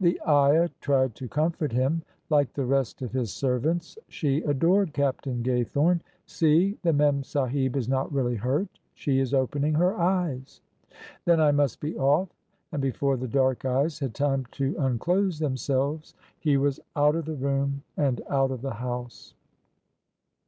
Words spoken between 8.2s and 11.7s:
hurt. She is opening her eyes." "Then I